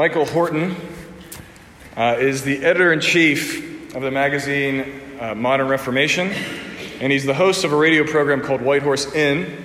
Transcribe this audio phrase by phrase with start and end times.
[0.00, 0.76] Michael Horton
[1.96, 6.30] uh, is the editor in chief of the magazine uh, Modern Reformation,
[7.00, 9.64] and he's the host of a radio program called White Horse Inn.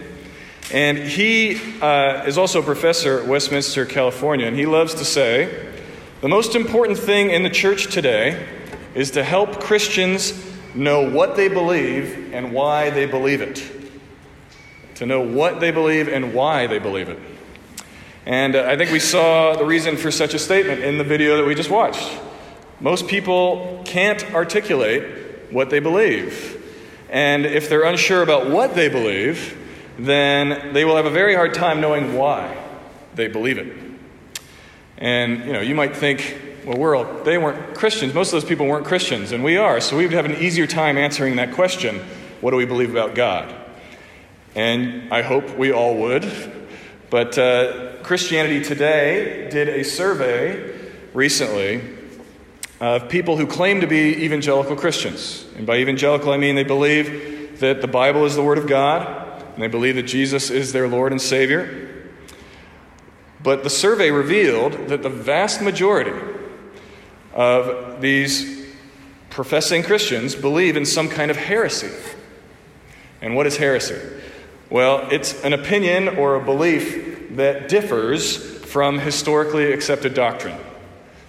[0.71, 5.71] And he uh, is also a professor at Westminster, California, and he loves to say
[6.21, 8.43] the most important thing in the church today
[8.95, 10.33] is to help Christians
[10.73, 13.61] know what they believe and why they believe it.
[14.95, 17.19] To know what they believe and why they believe it.
[18.25, 21.37] And uh, I think we saw the reason for such a statement in the video
[21.37, 22.19] that we just watched.
[22.79, 26.59] Most people can't articulate what they believe.
[27.09, 29.57] And if they're unsure about what they believe,
[29.99, 32.57] then they will have a very hard time knowing why
[33.13, 33.77] they believe it.
[34.97, 38.13] And you know, you might think, well, we're all, they weren't Christians.
[38.13, 39.81] Most of those people weren't Christians, and we are.
[39.81, 41.99] So we would have an easier time answering that question
[42.41, 43.53] what do we believe about God?
[44.55, 46.23] And I hope we all would.
[47.13, 50.73] But uh, Christianity Today did a survey
[51.13, 51.79] recently
[52.79, 55.45] of people who claim to be evangelical Christians.
[55.55, 59.43] And by evangelical, I mean they believe that the Bible is the Word of God,
[59.53, 62.09] and they believe that Jesus is their Lord and Savior.
[63.43, 66.19] But the survey revealed that the vast majority
[67.35, 68.65] of these
[69.29, 71.91] professing Christians believe in some kind of heresy.
[73.21, 74.01] And what is heresy?
[74.73, 80.59] Well, it's an opinion or a belief that differs from historically accepted doctrine.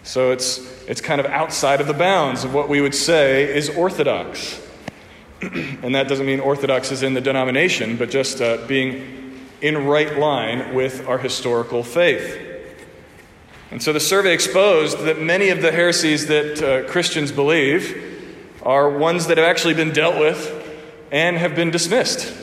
[0.02, 0.56] So it's,
[0.86, 4.58] it's kind of outside of the bounds of what we would say is orthodox.
[5.42, 10.18] and that doesn't mean orthodox is in the denomination, but just uh, being in right
[10.18, 12.40] line with our historical faith.
[13.70, 18.88] And so the survey exposed that many of the heresies that uh, Christians believe are
[18.88, 20.50] ones that have actually been dealt with
[21.12, 22.40] and have been dismissed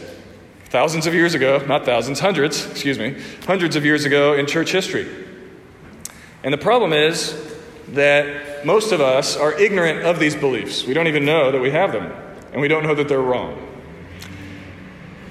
[0.72, 4.72] thousands of years ago, not thousands, hundreds, excuse me, hundreds of years ago in church
[4.72, 5.06] history.
[6.46, 7.36] And the problem is
[7.90, 10.86] that most of us are ignorant of these beliefs.
[10.86, 12.10] We don't even know that we have them,
[12.54, 13.68] and we don't know that they're wrong.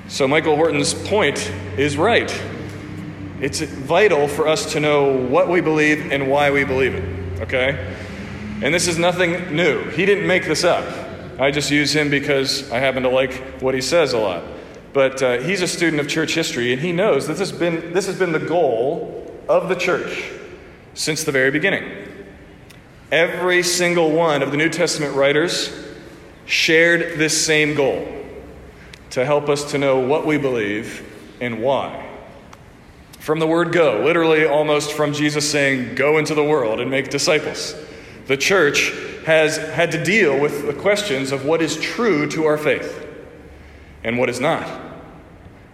[0.08, 2.30] So, Michael Horton's point is right.
[3.40, 7.96] It's vital for us to know what we believe and why we believe it, okay?
[8.62, 9.84] And this is nothing new.
[9.90, 10.84] He didn't make this up.
[11.40, 14.44] I just use him because I happen to like what he says a lot.
[14.92, 17.92] But uh, he's a student of church history, and he knows that this has, been,
[17.92, 20.30] this has been the goal of the church
[20.94, 22.08] since the very beginning.
[23.12, 25.72] Every single one of the New Testament writers
[26.46, 28.06] shared this same goal
[29.10, 31.06] to help us to know what we believe
[31.40, 32.08] and why.
[33.18, 37.10] From the word go, literally almost from Jesus saying, Go into the world and make
[37.10, 37.74] disciples,
[38.26, 38.92] the church
[39.26, 42.99] has had to deal with the questions of what is true to our faith
[44.04, 44.68] and what is not.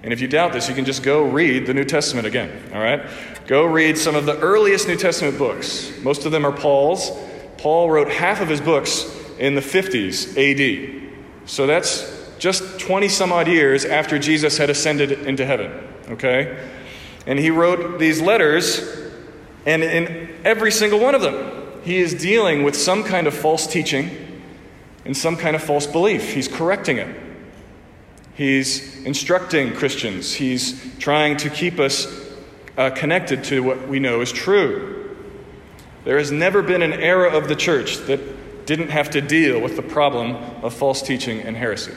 [0.02, 2.80] And if you doubt this, you can just go read the New Testament again, all
[2.80, 3.04] right?
[3.46, 5.92] Go read some of the earliest New Testament books.
[6.02, 7.10] Most of them are Paul's.
[7.58, 9.04] Paul wrote half of his books
[9.38, 11.12] in the 50s AD.
[11.46, 15.72] So that's just 20 some odd years after Jesus had ascended into heaven,
[16.10, 16.68] okay?
[17.26, 18.80] And he wrote these letters,
[19.64, 23.66] and in every single one of them, he is dealing with some kind of false
[23.66, 24.10] teaching
[25.04, 26.34] and some kind of false belief.
[26.34, 27.25] He's correcting it.
[28.36, 30.34] He's instructing Christians.
[30.34, 32.06] He's trying to keep us
[32.76, 35.16] uh, connected to what we know is true.
[36.04, 39.76] There has never been an era of the church that didn't have to deal with
[39.76, 41.94] the problem of false teaching and heresy.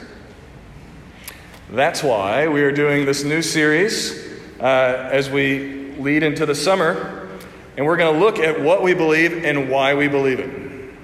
[1.70, 4.18] That's why we are doing this new series
[4.58, 7.28] uh, as we lead into the summer,
[7.76, 10.94] and we're going to look at what we believe and why we believe it.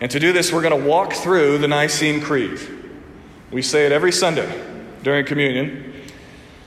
[0.00, 2.60] And to do this, we're going to walk through the Nicene Creed.
[3.50, 4.48] We say it every Sunday
[5.02, 5.92] during communion.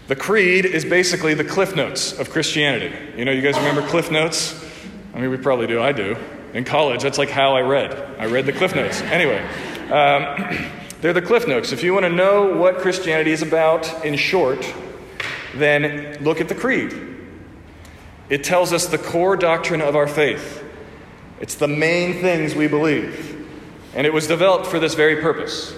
[0.08, 2.94] The creed is basically the cliff notes of Christianity.
[3.18, 4.62] You know, you guys remember cliff notes?
[5.14, 5.82] I mean, we probably do.
[5.82, 6.18] I do.
[6.54, 7.94] In college, that's like how I read.
[8.20, 9.02] I read the cliff notes.
[9.02, 9.40] Anyway,
[9.92, 11.72] um, they're the cliff notes.
[11.72, 14.72] If you want to know what Christianity is about in short,
[15.56, 16.94] then look at the creed.
[18.30, 20.62] It tells us the core doctrine of our faith.
[21.40, 23.48] It's the main things we believe.
[23.96, 25.74] And it was developed for this very purpose.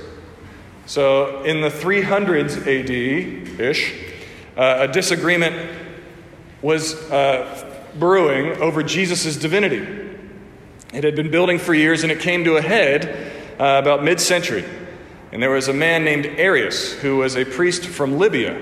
[0.87, 3.93] So, in the 300s AD ish,
[4.55, 5.55] uh, a disagreement
[6.61, 9.81] was uh, brewing over Jesus' divinity.
[10.93, 14.21] It had been building for years and it came to a head uh, about mid
[14.21, 14.63] century.
[15.31, 18.55] And there was a man named Arius, who was a priest from Libya,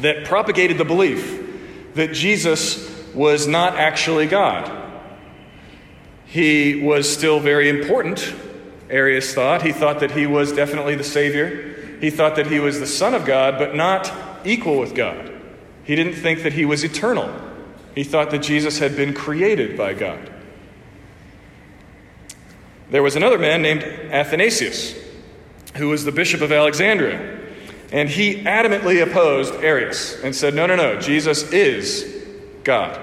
[0.00, 4.70] that propagated the belief that Jesus was not actually God.
[6.26, 8.34] He was still very important
[8.90, 9.62] Arius thought.
[9.62, 11.98] He thought that he was definitely the Savior.
[12.00, 14.12] He thought that he was the Son of God, but not
[14.44, 15.32] equal with God.
[15.84, 17.32] He didn't think that he was eternal.
[17.94, 20.30] He thought that Jesus had been created by God.
[22.90, 24.94] There was another man named Athanasius,
[25.76, 27.38] who was the bishop of Alexandria,
[27.92, 32.26] and he adamantly opposed Arius and said, No, no, no, Jesus is
[32.64, 32.98] God,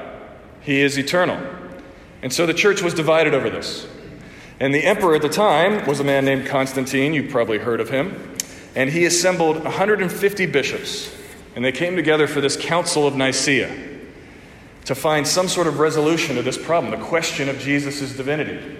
[0.61, 1.39] He is eternal.
[2.21, 3.87] And so the church was divided over this.
[4.65, 7.13] And the emperor at the time was a man named Constantine.
[7.13, 8.35] You've probably heard of him.
[8.75, 11.15] And he assembled 150 bishops,
[11.55, 13.71] and they came together for this Council of Nicaea
[14.85, 18.79] to find some sort of resolution to this problem, the question of Jesus' divinity.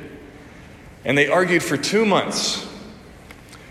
[1.03, 2.67] And they argued for two months.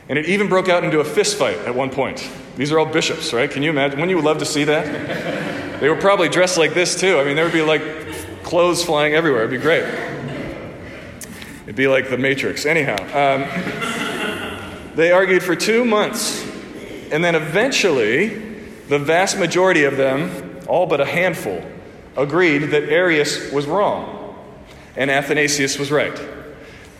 [0.09, 2.31] And it even broke out into a fist fight at one point.
[2.57, 3.51] These are all bishops, right?
[3.51, 3.99] Can you imagine?
[3.99, 5.81] Wouldn't you love to see that?
[5.81, 7.19] they were probably dressed like this too.
[7.19, 7.83] I mean, there would be like
[8.45, 9.43] clothes flying everywhere.
[9.43, 10.14] It'd be great.
[11.65, 12.67] It'd be like the Matrix.
[12.67, 16.45] Anyhow, um, they argued for two months.
[17.11, 18.29] And then eventually,
[18.89, 21.63] the vast majority of them, all but a handful,
[22.17, 24.37] agreed that Arius was wrong
[24.97, 26.19] and Athanasius was right.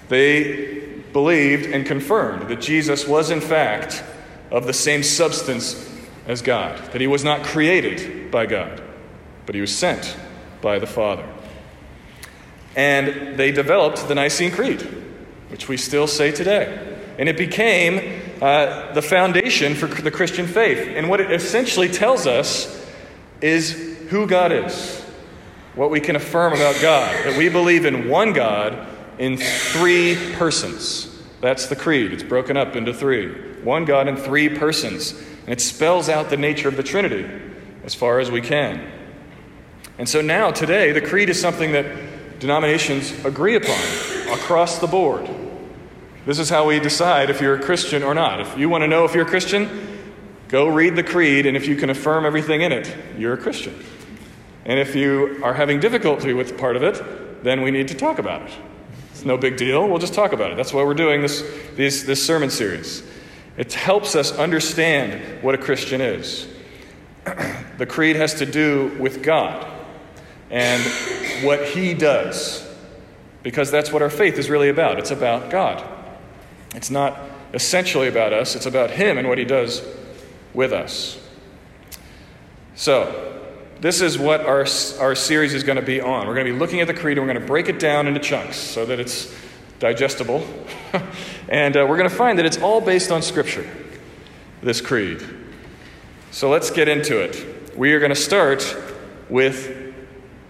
[0.09, 4.03] They believed and confirmed that Jesus was, in fact,
[4.51, 5.91] of the same substance
[6.27, 8.83] as God, that he was not created by God,
[9.47, 10.17] but he was sent
[10.61, 11.29] by the Father.
[12.77, 14.81] And they developed the Nicene Creed,
[15.49, 16.97] which we still say today.
[17.19, 20.89] And it became uh, the foundation for the Christian faith.
[20.97, 22.85] And what it essentially tells us
[23.41, 23.73] is
[24.11, 25.01] who God is,
[25.75, 28.87] what we can affirm about God, that we believe in one God
[29.19, 31.11] in three persons.
[31.41, 32.13] That's the creed.
[32.13, 33.33] It's broken up into three.
[33.63, 35.13] One God in three persons.
[35.13, 37.29] And it spells out the nature of the Trinity
[37.85, 38.91] as far as we can.
[39.99, 41.87] And so now, today, the creed is something that
[42.39, 43.79] denominations agree upon
[44.33, 45.29] across the board.
[46.27, 48.41] This is how we decide if you're a Christian or not.
[48.41, 49.69] If you want to know if you're a Christian,
[50.49, 53.79] go read the creed, and if you can affirm everything in it, you're a Christian.
[54.65, 58.19] And if you are having difficulty with part of it, then we need to talk
[58.19, 58.53] about it.
[59.11, 59.87] It's no big deal.
[59.87, 60.57] We'll just talk about it.
[60.57, 61.45] That's why we're doing this,
[61.75, 63.03] this, this sermon series.
[63.59, 66.49] It helps us understand what a Christian is.
[67.79, 69.74] the creed has to do with God
[70.51, 70.83] and
[71.45, 72.67] what He does,
[73.43, 74.99] because that's what our faith is really about.
[74.99, 75.85] It's about God.
[76.75, 77.19] It's not
[77.53, 79.83] essentially about us, it's about Him and what He does
[80.53, 81.21] with us.
[82.75, 83.33] So,
[83.81, 84.67] this is what our,
[85.01, 86.27] our series is going to be on.
[86.27, 88.07] We're going to be looking at the creed and we're going to break it down
[88.07, 89.35] into chunks so that it's
[89.79, 90.47] digestible.
[91.49, 93.69] and uh, we're going to find that it's all based on Scripture,
[94.63, 95.23] this creed.
[96.31, 97.77] So let's get into it.
[97.77, 98.75] We are going to start
[99.29, 99.84] with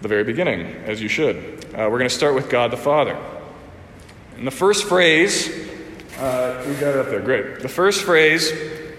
[0.05, 1.35] the very beginning, as you should.
[1.73, 3.19] Uh, we're going to start with God the Father.
[4.37, 5.49] And the first phrase,
[6.19, 7.61] uh, we got it up there, great.
[7.61, 8.53] The first phrase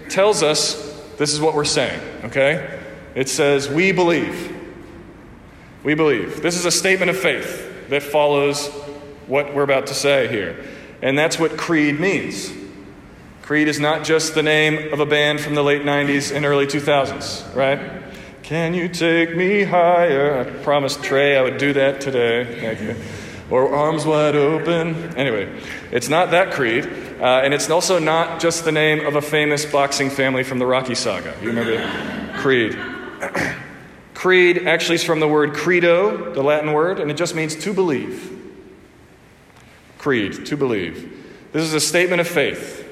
[0.09, 0.75] tells us
[1.17, 2.81] this is what we're saying, okay?
[3.15, 4.53] It says, We believe.
[5.81, 6.41] We believe.
[6.41, 8.67] This is a statement of faith that follows
[9.27, 10.61] what we're about to say here.
[11.01, 12.51] And that's what creed means.
[13.43, 16.67] Creed is not just the name of a band from the late 90s and early
[16.67, 18.03] 2000s, right?
[18.47, 20.39] Can you take me higher?
[20.39, 22.45] I promised Trey I would do that today.
[22.61, 22.95] Thank you.
[23.53, 25.17] Or arms wide open.
[25.17, 25.53] Anyway,
[25.91, 26.85] it's not that creed.
[27.19, 30.65] Uh, and it's also not just the name of a famous boxing family from the
[30.65, 31.35] Rocky saga.
[31.41, 32.37] You remember that?
[32.37, 32.79] Creed.
[34.13, 37.73] Creed actually is from the word credo, the Latin word, and it just means to
[37.73, 38.33] believe.
[39.97, 41.27] Creed, to believe.
[41.51, 42.87] This is a statement of faith.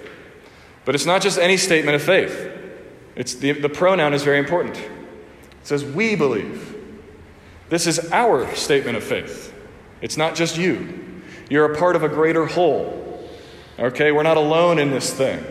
[0.84, 2.52] But it's not just any statement of faith.
[3.16, 4.78] It's the, the pronoun is very important.
[5.66, 6.76] It says, We believe.
[7.70, 9.52] This is our statement of faith.
[10.00, 11.24] It's not just you.
[11.50, 13.28] You're a part of a greater whole.
[13.80, 14.12] Okay?
[14.12, 15.44] We're not alone in this thing.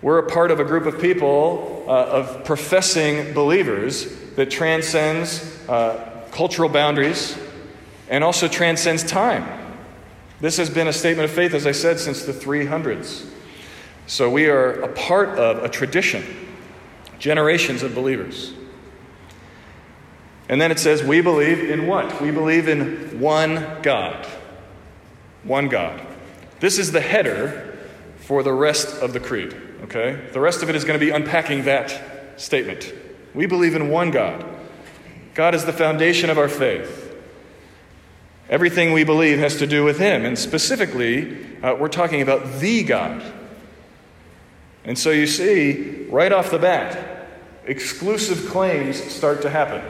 [0.00, 6.26] We're a part of a group of people, uh, of professing believers, that transcends uh,
[6.30, 7.36] cultural boundaries
[8.08, 9.46] and also transcends time.
[10.40, 13.28] This has been a statement of faith, as I said, since the 300s.
[14.06, 16.24] So we are a part of a tradition,
[17.18, 18.54] generations of believers.
[20.48, 22.20] And then it says, We believe in what?
[22.20, 24.26] We believe in one God.
[25.44, 26.00] One God.
[26.60, 27.78] This is the header
[28.18, 29.54] for the rest of the creed.
[29.84, 30.18] Okay?
[30.32, 32.92] The rest of it is going to be unpacking that statement.
[33.34, 34.44] We believe in one God.
[35.34, 37.04] God is the foundation of our faith.
[38.48, 40.24] Everything we believe has to do with Him.
[40.24, 43.22] And specifically, uh, we're talking about the God.
[44.84, 47.28] And so you see, right off the bat,
[47.66, 49.82] exclusive claims start to happen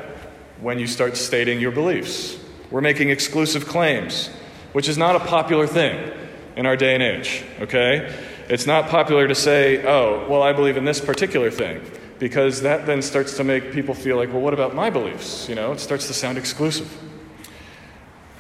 [0.61, 2.39] when you start stating your beliefs.
[2.71, 4.29] We're making exclusive claims,
[4.73, 6.13] which is not a popular thing
[6.57, 8.15] in our day and age, okay?
[8.49, 11.81] It's not popular to say, oh, well, I believe in this particular thing.
[12.19, 15.49] because that then starts to make people feel like, well, what about my beliefs?
[15.49, 16.93] You know, it starts to sound exclusive.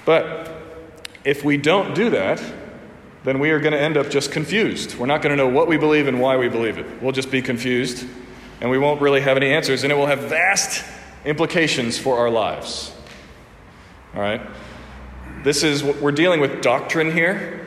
[0.04, 0.52] But
[1.24, 2.42] if we don't do that,
[3.24, 4.96] then we are going to end up just confused.
[4.98, 7.02] We're not going to know what we believe and why we believe it.
[7.02, 8.06] We'll just be confused,
[8.60, 10.84] and we won't really have any answers, and it will have vast
[11.24, 12.94] implications for our lives.
[14.14, 14.40] All right?
[15.44, 17.66] This is what we're dealing with doctrine here,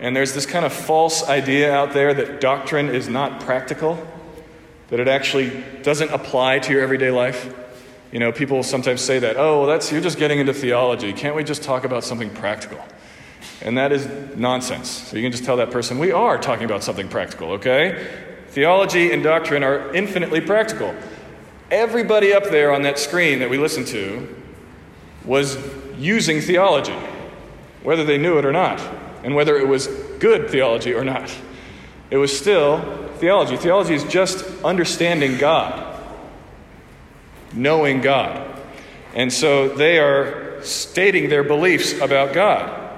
[0.00, 4.04] and there's this kind of false idea out there that doctrine is not practical,
[4.88, 7.54] that it actually doesn't apply to your everyday life.
[8.10, 11.12] You know, people sometimes say that, oh, well, that's, you're just getting into theology.
[11.12, 12.78] Can't we just talk about something practical?
[13.62, 14.06] And that is
[14.36, 14.90] nonsense.
[14.90, 18.06] So you can just tell that person, we are talking about something practical, okay?
[18.48, 20.94] Theology and doctrine are infinitely practical.
[21.72, 24.28] Everybody up there on that screen that we listened to
[25.24, 25.56] was
[25.98, 26.96] using theology,
[27.82, 28.78] whether they knew it or not,
[29.24, 29.86] and whether it was
[30.18, 31.34] good theology or not.
[32.10, 33.56] It was still theology.
[33.56, 35.88] Theology is just understanding God
[37.54, 38.48] knowing God.
[39.14, 42.90] And so they are stating their beliefs about God.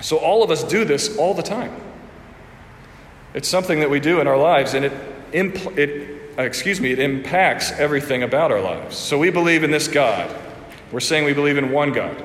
[0.00, 1.80] So all of us do this all the time.
[3.34, 4.92] It's something that we do in our lives, and it,
[5.32, 6.09] impl- it
[6.40, 8.96] uh, excuse me, it impacts everything about our lives.
[8.96, 10.34] So we believe in this God.
[10.90, 12.16] We're saying we believe in one God.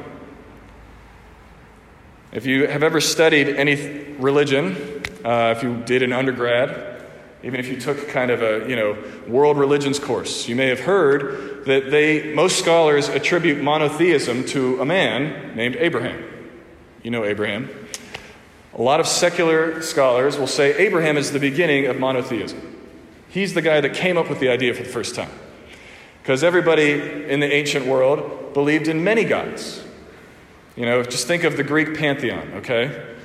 [2.31, 7.03] If you have ever studied any religion, uh, if you did an undergrad,
[7.43, 10.79] even if you took kind of a you know world religions course you may have
[10.79, 16.23] heard that they most scholars attribute monotheism to a man named abraham
[17.03, 17.69] you know abraham
[18.73, 22.74] a lot of secular scholars will say abraham is the beginning of monotheism
[23.35, 25.29] he's the guy that came up with the idea for the first time
[26.23, 26.93] because everybody
[27.29, 29.83] in the ancient world believed in many gods
[30.75, 33.15] you know just think of the greek pantheon okay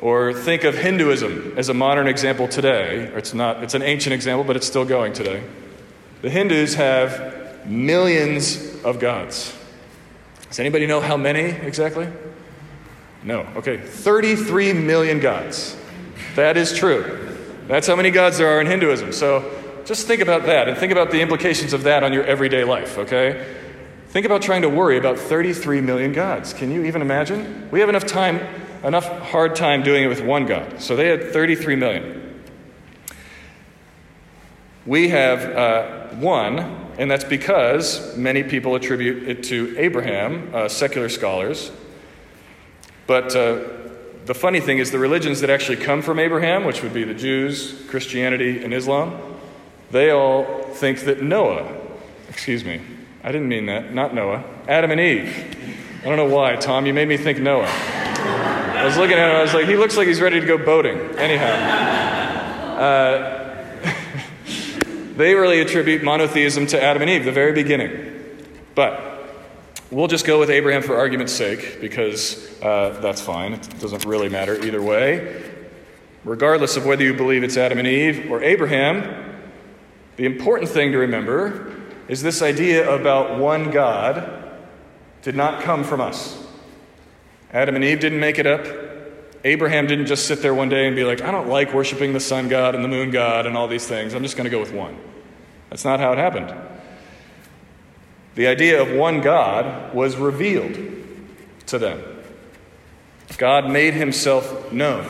[0.00, 3.10] or think of Hinduism as a modern example today.
[3.14, 5.42] It's not it's an ancient example, but it's still going today.
[6.22, 9.56] The Hindus have millions of gods.
[10.48, 12.08] Does anybody know how many exactly?
[13.22, 13.40] No.
[13.56, 15.76] Okay, 33 million gods.
[16.34, 17.19] That is true.
[17.70, 19.12] That's how many gods there are in Hinduism.
[19.12, 19.48] So
[19.84, 22.98] just think about that and think about the implications of that on your everyday life,
[22.98, 23.56] okay?
[24.08, 26.52] Think about trying to worry about 33 million gods.
[26.52, 27.68] Can you even imagine?
[27.70, 28.40] We have enough time
[28.82, 30.80] enough hard time doing it with one God.
[30.80, 32.42] So they had 33 million.
[34.84, 36.58] We have uh, one,
[36.98, 41.70] and that's because many people attribute it to Abraham, uh, secular scholars.
[43.06, 43.79] But uh,
[44.30, 47.14] the funny thing is, the religions that actually come from Abraham, which would be the
[47.14, 49.20] Jews, Christianity, and Islam,
[49.90, 51.76] they all think that Noah,
[52.28, 52.80] excuse me,
[53.24, 55.56] I didn't mean that, not Noah, Adam and Eve.
[56.02, 57.66] I don't know why, Tom, you made me think Noah.
[57.66, 60.58] I was looking at him, I was like, he looks like he's ready to go
[60.58, 60.96] boating.
[61.18, 61.50] Anyhow,
[62.78, 63.66] uh,
[65.16, 68.46] they really attribute monotheism to Adam and Eve, the very beginning.
[68.76, 69.09] But
[69.90, 73.54] we'll just go with Abraham for argument's sake, because uh, that's fine.
[73.54, 75.42] It doesn't really matter either way.
[76.24, 79.38] Regardless of whether you believe it's Adam and Eve or Abraham,
[80.16, 81.76] the important thing to remember
[82.08, 84.58] is this idea about one God
[85.22, 86.36] did not come from us.
[87.52, 88.66] Adam and Eve didn't make it up.
[89.44, 92.20] Abraham didn't just sit there one day and be like, I don't like worshiping the
[92.20, 94.12] sun god and the moon god and all these things.
[94.12, 94.98] I'm just going to go with one.
[95.70, 96.52] That's not how it happened.
[98.34, 100.78] The idea of one God was revealed
[101.66, 102.02] to them.
[103.38, 105.06] God made himself known,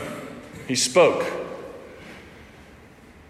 [0.69, 1.27] he spoke.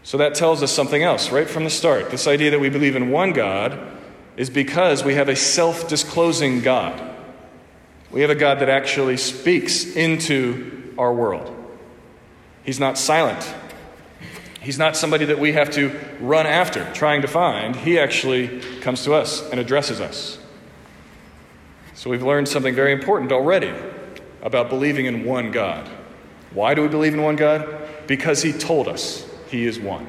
[0.03, 2.11] So that tells us something else right from the start.
[2.11, 3.79] This idea that we believe in one God
[4.37, 7.01] is because we have a self disclosing God.
[8.11, 11.55] We have a God that actually speaks into our world.
[12.65, 13.55] He's not silent.
[14.61, 17.75] He's not somebody that we have to run after, trying to find.
[17.75, 20.38] He actually comes to us and addresses us.
[21.95, 23.73] So we've learned something very important already
[24.43, 25.88] about believing in one God.
[26.52, 27.88] Why do we believe in one God?
[28.07, 30.07] Because He told us He is one.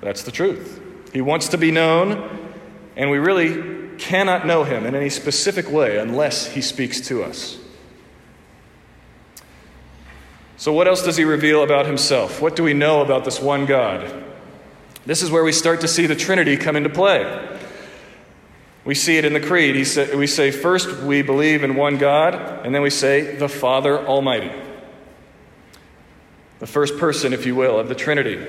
[0.00, 0.82] That's the truth.
[1.12, 2.52] He wants to be known,
[2.94, 7.58] and we really cannot know him in any specific way unless he speaks to us.
[10.58, 12.40] So, what else does he reveal about himself?
[12.40, 14.24] What do we know about this one God?
[15.04, 17.58] This is where we start to see the Trinity come into play.
[18.84, 19.74] We see it in the Creed.
[20.14, 22.34] We say, first, we believe in one God,
[22.64, 24.50] and then we say, the Father Almighty.
[26.60, 28.44] The first person, if you will, of the Trinity.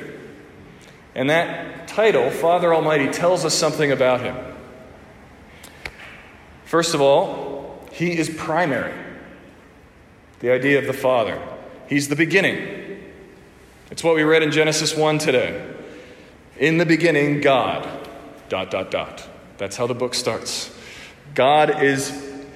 [1.14, 4.38] And that title, Father Almighty, tells us something about him.
[6.66, 8.94] First of all, he is primary.
[10.40, 11.42] The idea of the Father.
[11.88, 13.02] He's the beginning.
[13.90, 15.76] It's what we read in Genesis 1 today.
[16.58, 17.88] In the beginning, God.
[18.50, 19.28] Dot, dot, dot.
[19.58, 20.74] That's how the book starts.
[21.34, 22.12] God is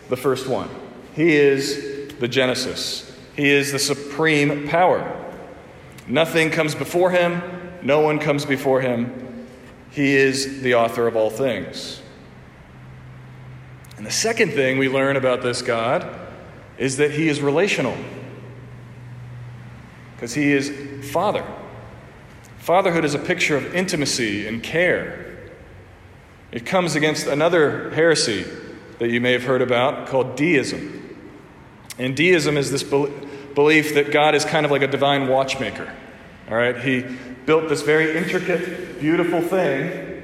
[0.09, 0.69] the first one,
[1.15, 5.17] He is the Genesis, He is the supreme power.
[6.07, 7.41] Nothing comes before Him,
[7.81, 9.47] no one comes before Him.
[9.91, 12.01] He is the author of all things.
[13.97, 16.07] And the second thing we learn about this God
[16.77, 17.97] is that He is relational,
[20.21, 20.71] because He is
[21.11, 21.43] Father.
[22.59, 25.49] Fatherhood is a picture of intimacy and care.
[26.51, 28.45] It comes against another heresy
[28.99, 31.17] that you may have heard about called deism.
[31.97, 35.91] And deism is this belief that God is kind of like a divine watchmaker.
[36.51, 36.77] All right?
[36.77, 37.03] He
[37.47, 40.21] built this very intricate, beautiful thing,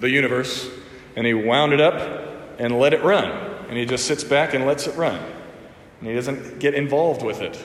[0.00, 0.70] the universe,
[1.16, 3.30] and he wound it up and let it run.
[3.70, 5.18] And he just sits back and lets it run.
[6.00, 7.58] And he doesn't get involved with it.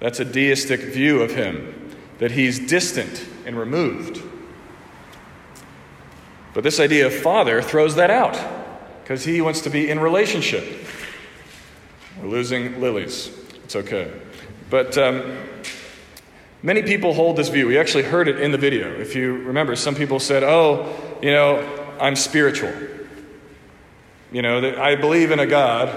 [0.00, 4.22] That's a deistic view of him, that he's distant and removed.
[6.52, 8.38] But this idea of father throws that out
[9.02, 10.64] because he wants to be in relationship.
[12.20, 13.30] We're losing lilies.
[13.64, 14.10] It's okay.
[14.70, 15.36] But um,
[16.62, 17.66] many people hold this view.
[17.66, 18.88] We actually heard it in the video.
[18.88, 22.72] If you remember, some people said, Oh, you know, I'm spiritual.
[24.32, 25.90] You know, I believe in a God,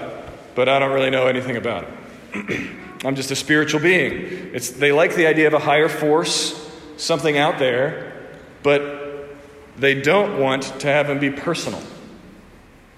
[0.54, 1.86] but I don't really know anything about
[2.32, 2.70] it.
[3.04, 4.54] I'm just a spiritual being.
[4.54, 8.28] It's, they like the idea of a higher force, something out there,
[8.62, 9.28] but
[9.76, 11.82] they don't want to have him be personal.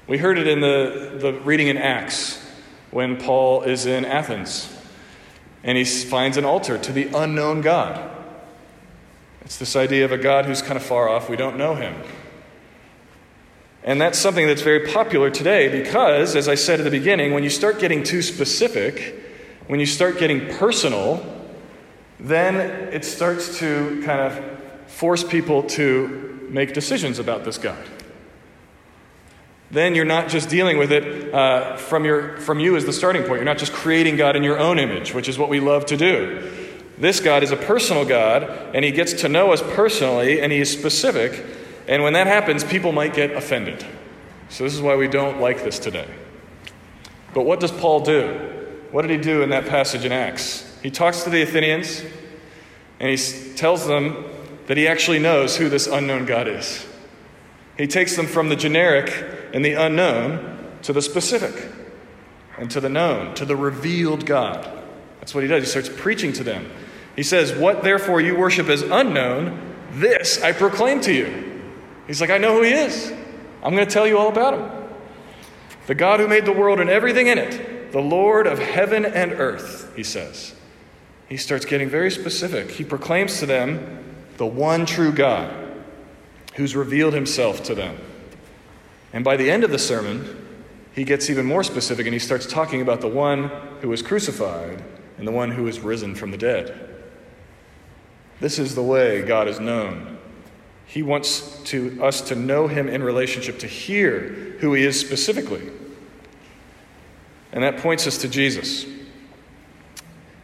[0.09, 2.45] We heard it in the, the reading in Acts
[2.91, 4.69] when Paul is in Athens
[5.63, 8.11] and he finds an altar to the unknown God.
[9.43, 11.95] It's this idea of a God who's kind of far off, we don't know him.
[13.85, 17.43] And that's something that's very popular today because, as I said at the beginning, when
[17.43, 19.22] you start getting too specific,
[19.67, 21.25] when you start getting personal,
[22.19, 22.57] then
[22.93, 27.83] it starts to kind of force people to make decisions about this God.
[29.71, 33.23] Then you're not just dealing with it uh, from, your, from you as the starting
[33.23, 33.37] point.
[33.37, 35.97] You're not just creating God in your own image, which is what we love to
[35.97, 36.51] do.
[36.99, 38.45] This God is a personal God,
[38.75, 41.43] and He gets to know us personally, and He is specific.
[41.89, 43.85] And when that happens, people might get offended.
[44.51, 46.07] So, this is why we don't like this today.
[47.33, 48.62] But what does Paul do?
[48.93, 50.79] What did he do in that passage in Acts?
[50.83, 52.05] He talks to the Athenians,
[53.01, 54.27] and he tells them
[54.67, 56.87] that he actually knows who this unknown God is.
[57.79, 59.11] He takes them from the generic
[59.55, 61.73] and the unknown to the specific
[62.59, 64.71] and to the known, to the revealed God.
[65.21, 65.63] That's what he does.
[65.63, 66.71] He starts preaching to them.
[67.17, 71.63] He says, What therefore you worship as unknown, this I proclaim to you.
[72.07, 73.11] He's like, I know who he is.
[73.63, 74.71] I'm going to tell you all about him.
[75.87, 79.33] The God who made the world and everything in it, the Lord of heaven and
[79.33, 80.55] earth, he says.
[81.29, 82.71] He starts getting very specific.
[82.71, 84.05] He proclaims to them
[84.37, 85.55] the one true God
[86.55, 87.99] who's revealed himself to them.
[89.13, 90.39] And by the end of the sermon,
[90.95, 93.51] he gets even more specific and he starts talking about the one
[93.81, 94.83] who was crucified
[95.19, 96.89] and the one who was risen from the dead.
[98.41, 100.19] This is the way God is known.
[100.85, 105.71] He wants to, us to know him in relationship, to hear who he is specifically.
[107.53, 108.87] And that points us to Jesus.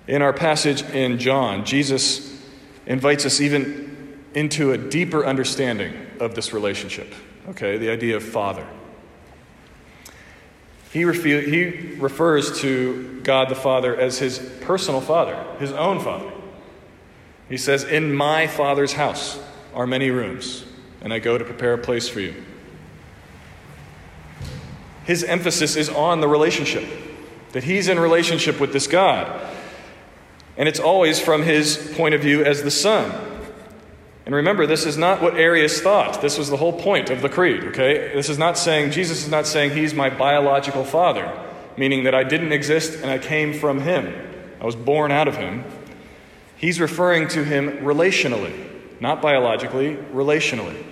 [0.07, 2.43] In our passage in John, Jesus
[2.87, 7.15] invites us even into a deeper understanding of this relationship,
[7.49, 7.77] okay?
[7.79, 8.67] The idea of father.
[10.93, 16.31] He, he refers to God the Father as his personal father, his own father.
[17.49, 19.39] He says, In my father's house
[19.75, 20.65] are many rooms,
[21.03, 22.35] and I go to prepare a place for you.
[25.09, 26.85] His emphasis is on the relationship,
[27.51, 29.49] that he's in relationship with this God
[30.59, 33.15] and it's always from his point of view as the Son.
[34.27, 36.21] And remember, this is not what Arius thought.
[36.21, 38.13] This was the whole point of the creed, okay?
[38.13, 41.33] This is not saying, Jesus is not saying he's my biological father,
[41.77, 44.13] meaning that I didn't exist and I came from him.
[44.61, 45.65] I was born out of him.
[46.57, 48.69] He's referring to him relationally,
[49.01, 50.85] not biologically, relationally.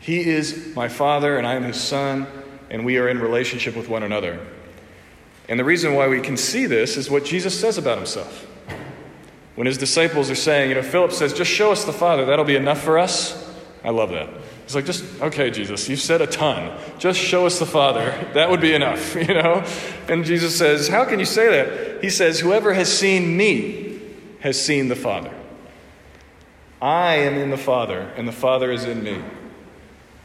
[0.00, 2.26] He is my father and I am his son,
[2.74, 4.44] and we are in relationship with one another.
[5.48, 8.48] And the reason why we can see this is what Jesus says about himself.
[9.54, 12.44] When his disciples are saying, you know, Philip says, just show us the Father, that'll
[12.44, 13.40] be enough for us.
[13.84, 14.28] I love that.
[14.64, 16.76] He's like, just, okay, Jesus, you've said a ton.
[16.98, 18.12] Just show us the Father.
[18.34, 19.64] That would be enough, you know?
[20.08, 22.02] And Jesus says, How can you say that?
[22.02, 24.00] He says, Whoever has seen me
[24.40, 25.32] has seen the Father.
[26.82, 29.14] I am in the Father, and the Father is in me.
[29.14, 29.24] And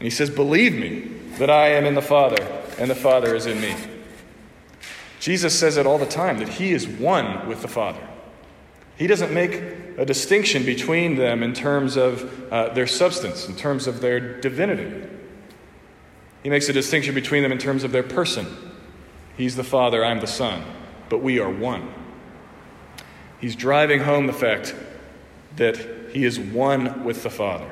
[0.00, 2.42] he says, Believe me that I am in the Father,
[2.78, 3.74] and the Father is in me.
[5.20, 8.06] Jesus says it all the time that he is one with the Father.
[8.96, 9.54] He doesn't make
[9.96, 15.08] a distinction between them in terms of uh, their substance, in terms of their divinity.
[16.42, 18.46] He makes a distinction between them in terms of their person.
[19.36, 20.64] He's the Father, I'm the Son,
[21.08, 21.92] but we are one.
[23.40, 24.74] He's driving home the fact
[25.56, 25.76] that
[26.12, 27.70] he is one with the Father.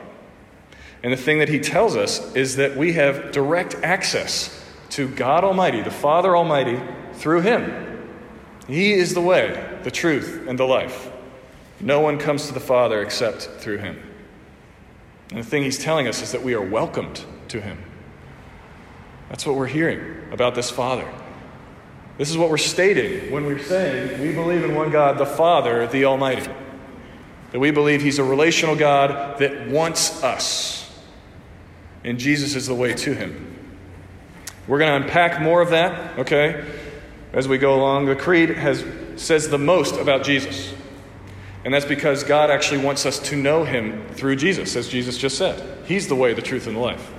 [1.02, 5.44] And the thing that he tells us is that we have direct access to God
[5.44, 6.80] Almighty, the Father Almighty,
[7.14, 8.08] through him.
[8.66, 11.10] He is the way, the truth, and the life.
[11.80, 14.02] No one comes to the Father except through him.
[15.30, 17.78] And the thing he's telling us is that we are welcomed to him.
[19.28, 21.08] That's what we're hearing about this Father.
[22.16, 25.86] This is what we're stating when we're saying we believe in one God, the Father,
[25.86, 26.50] the Almighty.
[27.52, 30.87] That we believe He's a relational God that wants us.
[32.08, 33.54] And Jesus is the way to Him.
[34.66, 36.66] We're going to unpack more of that, okay,
[37.34, 38.06] as we go along.
[38.06, 38.82] The Creed has,
[39.16, 40.72] says the most about Jesus.
[41.66, 45.36] And that's because God actually wants us to know Him through Jesus, as Jesus just
[45.36, 45.86] said.
[45.86, 47.12] He's the way, the truth, and the life.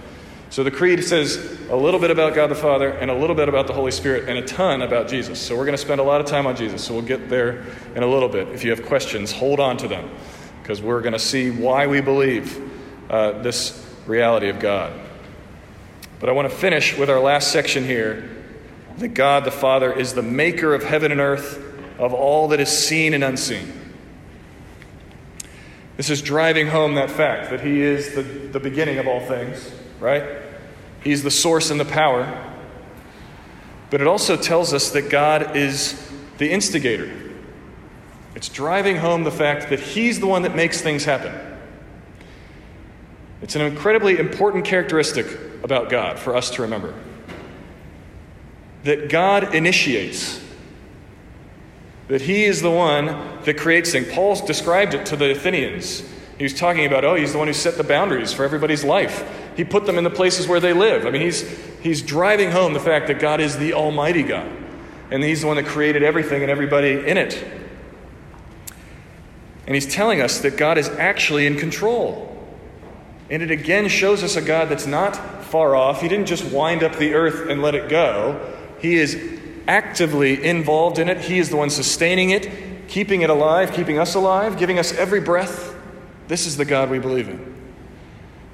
[0.49, 1.37] So the Creed says
[1.69, 4.27] a little bit about God the Father and a little bit about the Holy Spirit
[4.27, 5.39] and a ton about Jesus.
[5.39, 6.83] So we're going to spend a lot of time on Jesus.
[6.83, 8.47] So we'll get there in a little bit.
[8.47, 10.09] If you have questions, hold on to them
[10.63, 12.59] because we're going to see why we believe
[13.11, 14.91] uh, this reality of God.
[16.19, 18.29] But I want to finish with our last section here
[18.97, 21.63] that God the Father is the maker of heaven and earth,
[21.97, 23.73] of all that is seen and unseen.
[25.95, 29.71] This is driving home that fact that He is the, the beginning of all things
[29.99, 30.23] right?
[31.03, 32.45] He's the source and the power.
[33.89, 37.11] But it also tells us that God is the instigator.
[38.35, 41.33] It's driving home the fact that He's the one that makes things happen.
[43.41, 45.27] It's an incredibly important characteristic
[45.63, 46.93] about God for us to remember
[48.83, 50.41] that God initiates,
[52.07, 53.07] that He is the one
[53.43, 54.07] that creates things.
[54.11, 56.03] Paul described it to the Athenians.
[56.37, 59.29] He was talking about, oh, He's the one who set the boundaries for everybody's life.
[59.57, 61.05] He put them in the places where they live.
[61.05, 61.41] I mean, he's,
[61.81, 64.49] he's driving home the fact that God is the Almighty God,
[65.11, 67.43] and He's the one that created everything and everybody in it.
[69.65, 72.38] And He's telling us that God is actually in control.
[73.29, 76.01] And it again shows us a God that's not far off.
[76.01, 80.97] He didn't just wind up the earth and let it go, He is actively involved
[80.97, 81.19] in it.
[81.19, 85.21] He is the one sustaining it, keeping it alive, keeping us alive, giving us every
[85.21, 85.75] breath.
[86.27, 87.49] This is the God we believe in.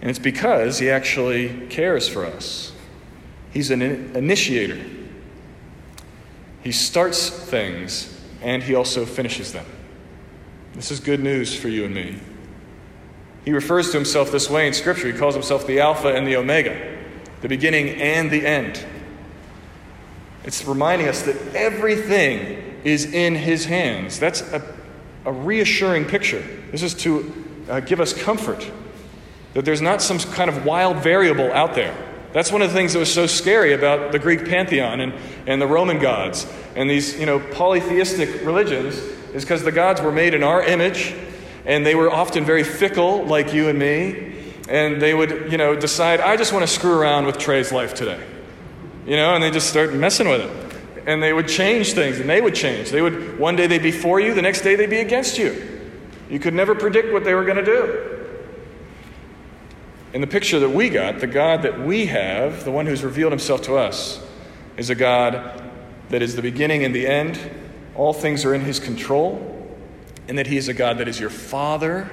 [0.01, 2.73] And it's because he actually cares for us.
[3.51, 4.79] He's an initiator.
[6.61, 8.11] He starts things
[8.41, 9.65] and he also finishes them.
[10.73, 12.19] This is good news for you and me.
[13.45, 15.11] He refers to himself this way in Scripture.
[15.11, 16.97] He calls himself the Alpha and the Omega,
[17.41, 18.83] the beginning and the end.
[20.43, 24.19] It's reminding us that everything is in his hands.
[24.19, 24.75] That's a,
[25.25, 26.43] a reassuring picture.
[26.71, 28.69] This is to uh, give us comfort
[29.53, 31.95] that there's not some kind of wild variable out there.
[32.33, 35.13] That's one of the things that was so scary about the Greek pantheon and,
[35.47, 38.97] and the Roman gods and these, you know, polytheistic religions
[39.33, 41.15] is because the gods were made in our image
[41.65, 44.33] and they were often very fickle, like you and me.
[44.67, 47.93] And they would, you know, decide, I just want to screw around with Trey's life
[47.93, 48.23] today.
[49.05, 51.07] You know, and they just start messing with it.
[51.07, 52.89] And they would change things, and they would change.
[52.89, 55.93] They would, one day they'd be for you, the next day they'd be against you.
[56.29, 58.11] You could never predict what they were going to do.
[60.15, 63.31] And the picture that we got, the God that we have, the one who's revealed
[63.33, 64.25] himself to us,
[64.77, 65.61] is a God
[66.09, 67.39] that is the beginning and the end.
[67.95, 69.54] All things are in his control.
[70.27, 72.09] And that he is a God that is your father,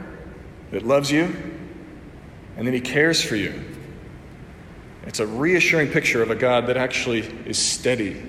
[0.70, 1.35] that loves you,
[2.57, 3.62] and that he cares for you.
[5.07, 8.22] It's a reassuring picture of a God that actually is steady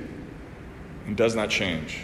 [1.05, 1.99] and does not change.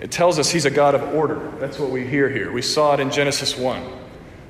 [0.00, 1.50] It tells us he's a God of order.
[1.58, 2.52] That's what we hear here.
[2.52, 4.04] We saw it in Genesis 1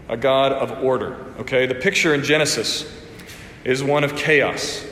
[0.09, 1.17] a God of order.
[1.41, 1.67] Okay?
[1.67, 2.91] The picture in Genesis
[3.65, 4.85] is one of chaos.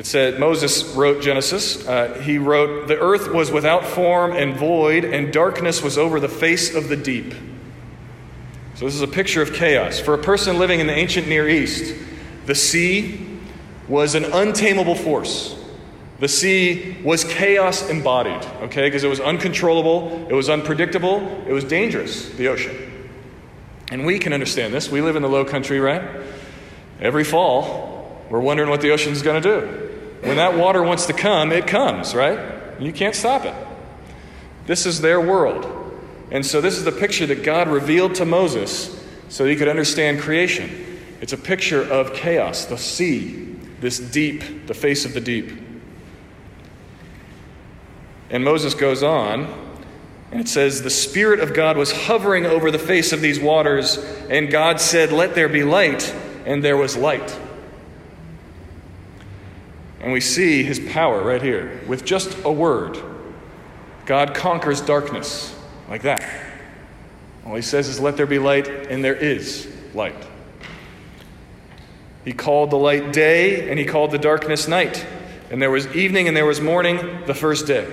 [0.00, 1.86] It said, Moses wrote Genesis.
[1.86, 6.26] Uh, he wrote, The earth was without form and void, and darkness was over the
[6.26, 7.34] face of the deep.
[8.76, 10.00] So, this is a picture of chaos.
[10.00, 11.94] For a person living in the ancient Near East,
[12.46, 13.28] the sea
[13.88, 15.54] was an untamable force.
[16.18, 21.64] The sea was chaos embodied, okay, because it was uncontrollable, it was unpredictable, it was
[21.64, 23.10] dangerous, the ocean.
[23.90, 24.90] And we can understand this.
[24.90, 26.22] We live in the low country, right?
[27.02, 29.89] Every fall, we're wondering what the ocean's going to do.
[30.22, 32.38] When that water wants to come, it comes, right?
[32.80, 33.54] You can't stop it.
[34.66, 35.66] This is their world.
[36.30, 40.20] And so, this is the picture that God revealed to Moses so he could understand
[40.20, 40.98] creation.
[41.20, 45.58] It's a picture of chaos, the sea, this deep, the face of the deep.
[48.30, 49.52] And Moses goes on
[50.30, 53.96] And it says, The Spirit of God was hovering over the face of these waters,
[54.28, 56.14] and God said, Let there be light,
[56.46, 57.36] and there was light.
[60.00, 61.80] And we see his power right here.
[61.86, 62.98] With just a word,
[64.06, 65.54] God conquers darkness
[65.88, 66.24] like that.
[67.44, 70.16] All he says is, Let there be light, and there is light.
[72.24, 75.06] He called the light day, and he called the darkness night.
[75.50, 77.86] And there was evening and there was morning the first day.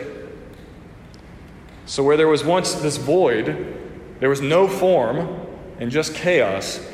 [1.85, 3.75] So, where there was once this void,
[4.19, 5.47] there was no form
[5.79, 6.85] and just chaos,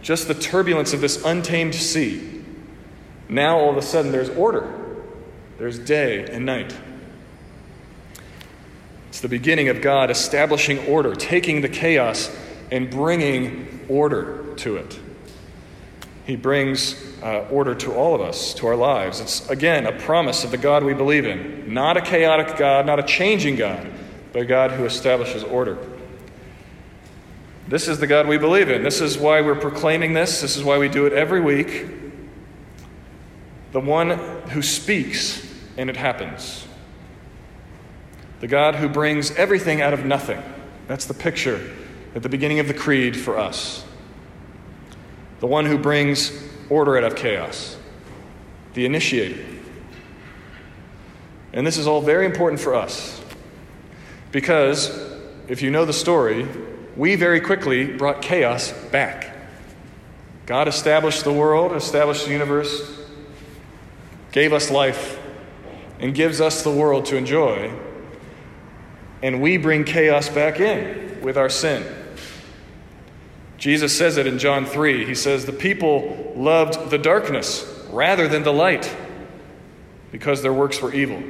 [0.00, 2.37] just the turbulence of this untamed sea.
[3.28, 4.72] Now, all of a sudden, there's order.
[5.58, 6.74] There's day and night.
[9.08, 12.34] It's the beginning of God establishing order, taking the chaos
[12.70, 14.98] and bringing order to it.
[16.24, 19.20] He brings uh, order to all of us, to our lives.
[19.20, 21.72] It's, again, a promise of the God we believe in.
[21.72, 23.90] Not a chaotic God, not a changing God,
[24.32, 25.78] but a God who establishes order.
[27.66, 28.82] This is the God we believe in.
[28.82, 30.40] This is why we're proclaiming this.
[30.40, 31.86] This is why we do it every week.
[33.72, 34.10] The one
[34.48, 36.66] who speaks and it happens.
[38.40, 40.42] The God who brings everything out of nothing.
[40.86, 41.74] That's the picture
[42.14, 43.84] at the beginning of the creed for us.
[45.40, 46.32] The one who brings
[46.70, 47.76] order out of chaos.
[48.74, 49.44] The initiator.
[51.52, 53.20] And this is all very important for us
[54.32, 54.90] because
[55.48, 56.46] if you know the story,
[56.96, 59.34] we very quickly brought chaos back.
[60.46, 62.97] God established the world, established the universe,
[64.38, 65.18] gave us life,
[65.98, 67.76] and gives us the world to enjoy.
[69.20, 71.84] And we bring chaos back in with our sin.
[73.56, 75.04] Jesus says it in John 3.
[75.06, 78.96] He says, The people loved the darkness rather than the light
[80.12, 81.20] because their works were evil.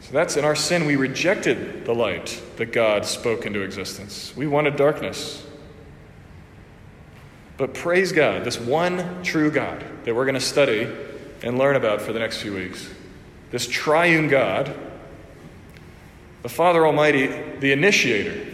[0.00, 0.84] So that's in our sin.
[0.84, 4.36] We rejected the light that God spoke into existence.
[4.36, 5.42] We wanted darkness.
[7.56, 10.86] But praise God, this one true God that we're going to study
[11.42, 12.88] and learn about for the next few weeks.
[13.50, 14.74] This triune God,
[16.42, 17.26] the Father Almighty,
[17.60, 18.46] the initiator,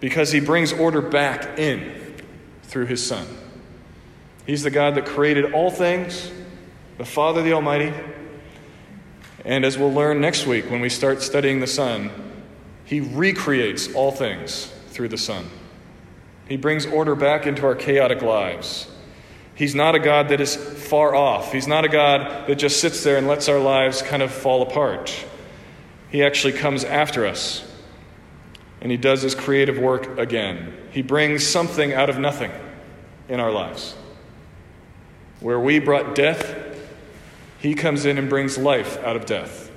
[0.00, 2.14] because he brings order back in
[2.64, 3.26] through his Son.
[4.46, 6.30] He's the God that created all things,
[6.98, 7.92] the Father the Almighty,
[9.44, 12.10] and as we'll learn next week when we start studying the Son,
[12.84, 15.46] He recreates all things through the Son.
[16.48, 18.90] He brings order back into our chaotic lives.
[19.54, 21.52] He's not a God that is far off.
[21.52, 24.62] He's not a God that just sits there and lets our lives kind of fall
[24.62, 25.14] apart.
[26.10, 27.64] He actually comes after us
[28.80, 30.76] and He does His creative work again.
[30.90, 32.50] He brings something out of nothing
[33.28, 33.94] in our lives.
[35.40, 36.64] Where we brought death
[37.64, 39.70] he comes in and brings life out of death.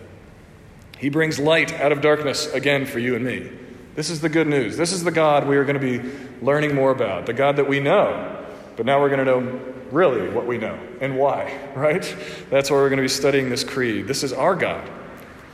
[0.98, 3.50] He brings light out of darkness again for you and me.
[3.96, 4.76] This is the good news.
[4.76, 6.10] This is the God we are going to be
[6.42, 8.37] learning more about, the God that we know,
[8.78, 9.60] but now we're going to know
[9.92, 12.16] really what we know and why, right?
[12.50, 14.08] That's why we're going to be studying this creed.
[14.08, 14.90] This is our God,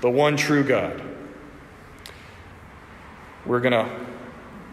[0.02, 1.02] the one true God.
[3.46, 4.06] We're going to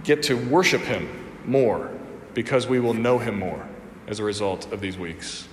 [0.04, 1.08] get to worship Him
[1.46, 1.90] more
[2.34, 3.66] because we will know Him more
[4.06, 5.48] as a result of these weeks.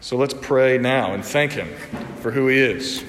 [0.00, 1.74] So let's pray now and thank Him
[2.20, 3.04] for who He is.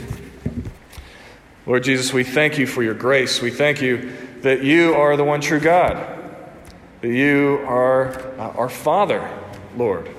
[1.65, 3.41] Lord Jesus, we thank you for your grace.
[3.41, 4.11] We thank you
[4.41, 6.22] that you are the one true God,
[7.07, 9.29] you are uh, our Father,
[9.75, 10.09] Lord,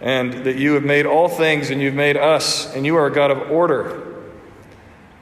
[0.00, 3.12] and that you have made all things and you've made us, and you are a
[3.12, 4.14] God of order.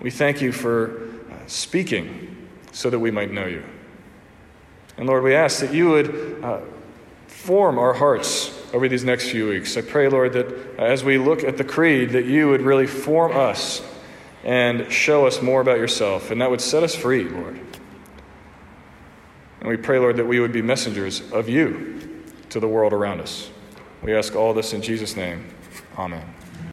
[0.00, 3.62] We thank you for uh, speaking so that we might know you.
[4.96, 6.61] And Lord, we ask that you would uh,
[7.26, 9.76] form our hearts over these next few weeks.
[9.76, 10.46] I pray, Lord, that
[10.78, 13.83] as we look at the creed, that you would really form us
[14.44, 17.61] and show us more about yourself, and that would set us free, Lord.
[19.62, 23.20] And we pray, Lord, that we would be messengers of you to the world around
[23.20, 23.48] us.
[24.03, 25.55] We ask all this in Jesus' name.
[25.96, 26.35] Amen.